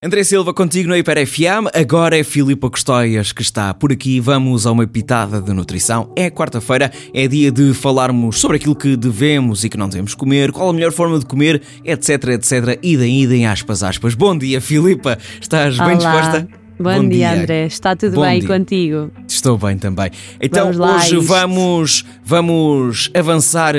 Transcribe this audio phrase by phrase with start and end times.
[0.00, 4.20] André Silva contigo no Hiper FM, agora é Filipa Custóias que está por aqui.
[4.20, 6.12] Vamos a uma pitada de nutrição.
[6.14, 10.52] É quarta-feira, é dia de falarmos sobre aquilo que devemos e que não devemos comer,
[10.52, 12.78] qual a melhor forma de comer, etc, etc.
[12.80, 14.14] Idem, idem, aspas, aspas.
[14.14, 15.18] Bom dia, Filipa.
[15.40, 15.94] Estás bem Olá.
[15.96, 16.48] disposta?
[16.78, 17.32] Bom, Bom dia, dia.
[17.32, 17.66] André.
[17.66, 18.48] Está tudo Bom bem dia.
[18.48, 19.10] contigo?
[19.26, 20.12] Estou bem também.
[20.40, 21.22] Então Vamos lá hoje isto.
[21.22, 23.74] vamos, vamos avançar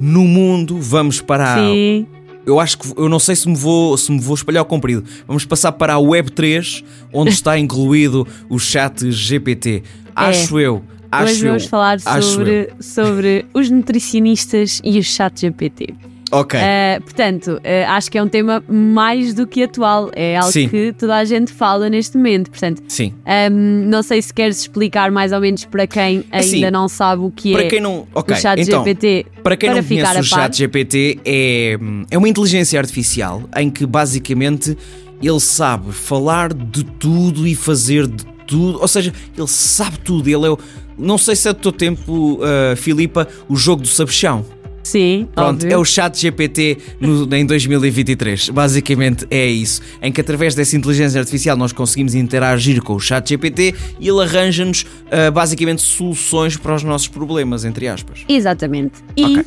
[0.00, 2.06] no mundo, vamos para Sim.
[2.46, 5.04] Eu acho que eu não sei se me vou se me vou espalhar ao comprido.
[5.26, 9.82] Vamos passar para a Web 3, onde está incluído o chat GPT.
[10.14, 10.84] Acho eu.
[11.10, 11.48] Acho Hoje eu.
[11.48, 15.94] vamos falar sobre, sobre os nutricionistas e o chat GPT.
[16.30, 16.58] Ok.
[16.58, 20.10] Uh, portanto, uh, acho que é um tema mais do que atual.
[20.14, 20.68] É algo Sim.
[20.68, 22.50] que toda a gente fala neste momento.
[22.50, 23.14] Portanto, Sim.
[23.50, 27.22] um, não sei se queres explicar mais ou menos para quem ainda Assim, não sabe
[27.22, 28.06] o que Para é quem não.
[28.14, 28.36] Ok.
[28.36, 29.26] o chat então, GPT.
[29.42, 31.78] Para quem para não conhece o chat GPT, é,
[32.10, 34.76] é uma inteligência artificial em que basicamente
[35.22, 38.80] ele sabe falar de tudo e fazer de tudo.
[38.80, 40.28] Ou seja, ele sabe tudo.
[40.28, 40.58] Ele é o.
[40.96, 44.44] Não sei se é do teu tempo, uh, Filipa, o jogo do sabichão.
[44.84, 45.72] Sim, Pronto, óbvio.
[45.72, 48.50] é o chat GPT no, em 2023.
[48.50, 49.80] Basicamente é isso.
[50.02, 54.22] Em que através dessa inteligência artificial nós conseguimos interagir com o chat GPT e ele
[54.22, 58.20] arranja-nos ah, basicamente soluções para os nossos problemas, entre aspas.
[58.28, 59.02] Exatamente.
[59.16, 59.44] E Ok.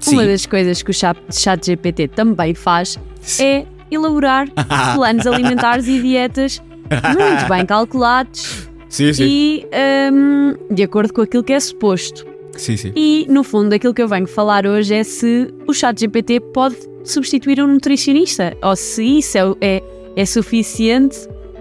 [0.00, 0.14] Sim.
[0.14, 3.44] uma das coisas que o chat, chat GPT também faz Sim.
[3.44, 4.48] é elaborar
[4.96, 6.60] planos alimentares e dietas
[6.90, 9.64] muito bem calculados Sim, e
[10.12, 12.26] hum, de acordo com aquilo que é suposto.
[12.56, 12.92] Sim, sim.
[12.94, 16.76] E, no fundo, aquilo que eu venho falar hoje é se o chat GPT pode
[17.04, 19.82] substituir um nutricionista ou se isso é, é,
[20.16, 21.16] é suficiente,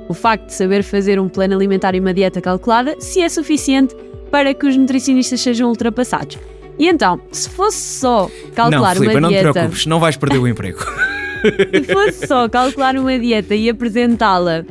[0.08, 3.96] o facto de saber fazer um plano alimentar e uma dieta calculada, se é suficiente
[4.30, 6.38] para que os nutricionistas sejam ultrapassados.
[6.78, 10.18] E então, se fosse só Não, calcular Filipa, uma não te dieta, preocupes, não vais
[10.18, 10.80] perder o emprego.
[11.44, 14.66] se fosse só calcular uma dieta e apresentá-la,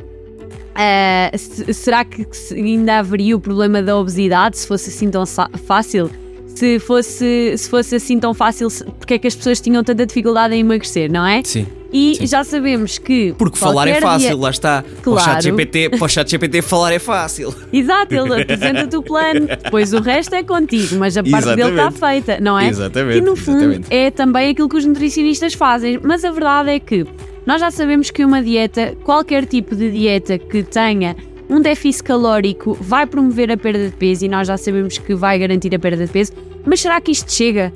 [1.37, 6.09] se- será que ainda haveria o problema da obesidade se fosse assim tão fácil?
[6.55, 8.67] Se fosse, se fosse assim tão fácil,
[8.99, 11.41] porque é que as pessoas tinham tanta dificuldade em emagrecer, não é?
[11.43, 11.65] Sim.
[11.93, 12.27] E sim.
[12.27, 13.33] já sabemos que.
[13.37, 14.83] Porque falar é fácil, dia- lá está.
[14.83, 15.31] Para o Claro.
[15.31, 17.53] chat GPT, para o chat GPT falar é fácil.
[17.71, 21.87] Exato, ele apresenta-te o plano, depois o resto é contigo, mas a parte dele está
[21.87, 21.99] Exatamente.
[22.25, 22.67] feita, não é?
[22.69, 23.87] Exatamente, E no fundo exatamente.
[23.93, 27.05] é também aquilo que os nutricionistas fazem, mas a verdade é que
[27.45, 31.15] nós já sabemos que uma dieta, qualquer tipo de dieta que tenha
[31.49, 35.37] um déficit calórico, vai promover a perda de peso e nós já sabemos que vai
[35.37, 36.31] garantir a perda de peso,
[36.65, 37.73] mas será que isto chega?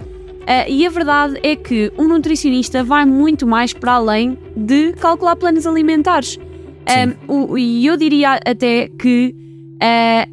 [0.47, 5.35] Ah, e a verdade é que um nutricionista vai muito mais para além de calcular
[5.35, 6.37] planos alimentares.
[6.85, 9.35] Ah, e eu diria até que
[9.81, 10.27] ah,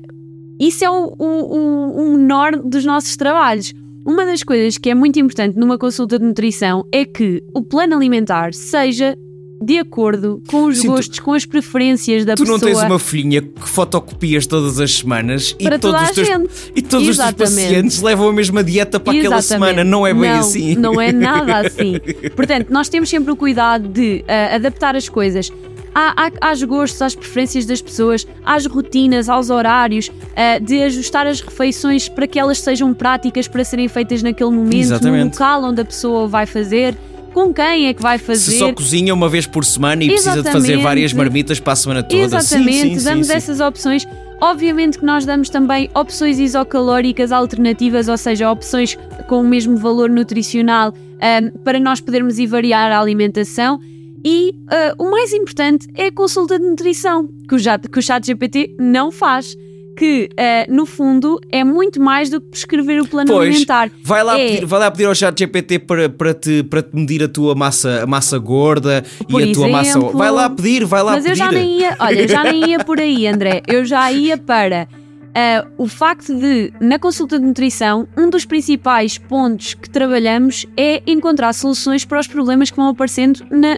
[0.61, 3.73] isso é o, o- o menor dos nossos trabalhos.
[4.05, 7.95] Uma das coisas que é muito importante numa consulta de nutrição é que o plano
[7.97, 9.17] alimentar seja
[9.65, 12.73] de acordo com os Sim, tu- gostos, com as preferências da Tu não pessoa.
[12.81, 16.83] tens uma folhinha que fotocopias todas as semanas e Para todos toda os teus e
[16.83, 19.71] todos os teus pacientes levam a mesma dieta para aquela Exatamente.
[19.71, 19.85] semana.
[19.89, 20.75] Não é bem Não, assim.
[20.75, 21.95] Não é nada assim.
[22.35, 25.49] Portanto, nós temos sempre o cuidado de ah, adaptar as coisas
[25.95, 31.27] à- à- às gostos, às preferências das pessoas, às rotinas, aos horários, ah, de ajustar
[31.27, 35.33] as refeições para que elas sejam práticas para serem feitas naquele momento, no Exatamente.
[35.35, 36.97] local onde a pessoa vai fazer,
[37.35, 38.53] com quem é que vai fazer.
[38.53, 40.83] Se só cozinha uma vez por semana e precisa de fazer Exatamente.
[40.83, 42.23] várias marmitas para a semana toda.
[42.23, 43.33] Exatamente, sim, sim, damos sim.
[43.33, 44.07] essas opções.
[44.41, 48.99] Obviamente que nós damos também opções isocalóricas alternativas, ou seja, opções
[49.29, 53.79] com o mesmo valor nutricional ahm, para nós podermos ir variar a alimentação.
[54.25, 58.03] E ah, o mais importante é a consulta de nutrição, que o, chat- que o
[58.03, 59.57] chat GPT não faz.
[59.95, 63.91] Que, ah, no fundo, é muito mais do que prescrever o plano Pois, alimentar.
[64.03, 66.97] vai lá, É- pedir, vai lá pedir ao chat GPT para, para, te, para te
[66.97, 69.99] medir a tua massa, a massa gorda Por e a tua massa.
[69.99, 70.17] exemplo.
[70.17, 71.33] Vai lá pedir, vai lá Mas pedir.
[71.33, 73.61] eu já nem ia, olha, eu já nem ia por aí, André.
[73.69, 74.89] Eu já ia para
[75.35, 81.03] ah, o facto de, na consulta de nutrição, um dos principais pontos que trabalhamos é
[81.07, 83.77] encontrar soluções para os problemas que vão aparecendo na.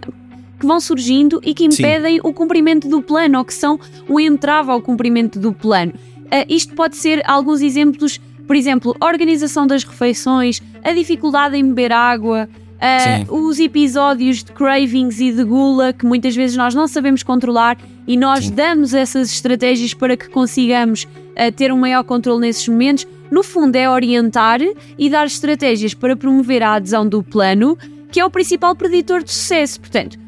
[0.65, 1.83] Que vão surgindo e que Sim.
[1.83, 3.79] impedem o cumprimento do plano ou que são
[4.09, 5.93] o entrave ao cumprimento do plano.
[6.31, 11.69] Ah, isto pode ser alguns exemplos, por exemplo, a organização das refeições, a dificuldade em
[11.69, 12.49] beber água,
[12.81, 13.27] Sim.
[13.29, 18.17] os episódios de cravings e de gula que muitas vezes nós não sabemos controlar e
[18.17, 18.55] nós Sim.
[18.55, 21.07] damos essas estratégias para que consigamos
[21.37, 23.07] ah, ter um maior controle nesses momentos.
[23.31, 24.61] No fundo, é orientar
[24.99, 27.77] e dar estratégias para promover a adesão do plano,
[28.11, 29.79] que é o principal preditor de sucesso.
[29.79, 30.24] Portanto,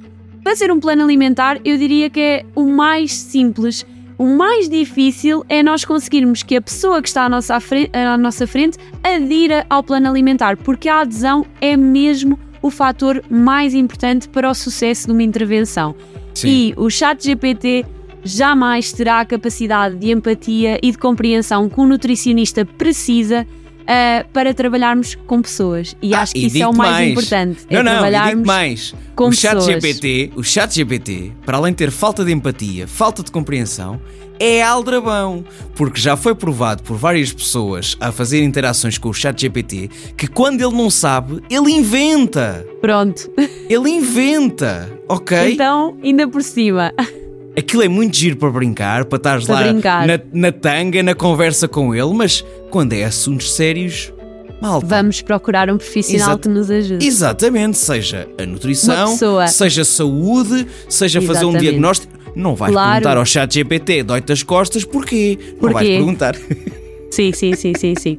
[0.46, 3.84] fazer um plano alimentar, eu diria que é o mais simples.
[4.16, 8.16] O mais difícil é nós conseguirmos que a pessoa que está à nossa, fre- à
[8.16, 14.28] nossa frente adira ao plano alimentar, porque a adesão é mesmo o fator mais importante
[14.28, 15.96] para o sucesso de uma intervenção.
[16.32, 16.48] Sim.
[16.48, 17.84] E o chat GPT
[18.22, 23.44] jamais terá a capacidade de empatia e de compreensão que um nutricionista precisa
[23.86, 25.96] uh, para trabalharmos com pessoas.
[26.02, 27.10] E ah, acho que e isso é o mais, mais.
[27.12, 27.66] importante.
[27.70, 28.94] Não, é não, trabalharmos mais.
[29.14, 33.22] Com o chat GPT, o chat GPT, para além de ter falta de empatia, falta
[33.22, 34.00] de compreensão,
[34.38, 35.44] é aldrabão,
[35.74, 40.26] porque já foi provado por várias pessoas a fazer interações com o chat GPT que
[40.26, 42.66] quando ele não sabe, ele inventa.
[42.80, 43.30] Pronto.
[43.68, 45.54] Ele inventa, ok?
[45.54, 46.92] Então, ainda por cima.
[47.58, 51.94] Aquilo é muito giro para brincar, para estar lá na, na tanga, na conversa com
[51.94, 54.12] ele, mas quando é assuntos sérios,
[54.60, 54.86] Malta.
[54.86, 57.06] Vamos procurar um profissional que nos ajude.
[57.06, 59.16] Exatamente, seja a nutrição,
[59.48, 61.26] seja a saúde, seja Exatamente.
[61.26, 62.12] fazer um diagnóstico.
[62.34, 62.90] Não vais claro.
[62.92, 65.38] perguntar ao chat GPT, dói-te as costas, porquê?
[65.58, 65.66] porquê?
[65.66, 66.36] Não vais perguntar.
[67.10, 68.16] Sim, sim, sim, sim, sim.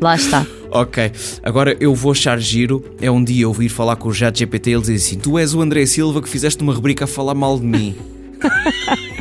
[0.00, 0.44] Lá está.
[0.70, 2.84] Ok, agora eu vou achar giro.
[3.00, 5.38] É um dia eu vir falar com o chat GPT e ele diz assim: Tu
[5.38, 7.94] és o André Silva que fizeste uma rubrica a falar mal de mim.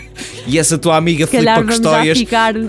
[0.46, 2.20] E essa tua amiga Filipa Custóias.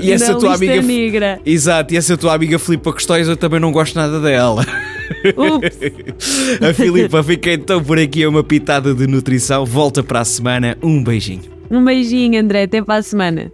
[0.01, 0.81] E essa tua amiga.
[0.81, 1.41] Negra.
[1.45, 4.65] Exato, e essa tua amiga Filipa Custóias eu também não gosto nada dela.
[6.61, 9.65] a Filipa fica então por aqui a uma pitada de nutrição.
[9.65, 10.79] Volta para a semana.
[10.83, 11.43] Um beijinho.
[11.71, 12.63] Um beijinho, André.
[12.63, 13.51] Até para a semana.